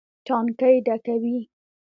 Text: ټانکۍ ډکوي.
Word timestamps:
ټانکۍ 0.25 0.75
ډکوي. 0.87 1.37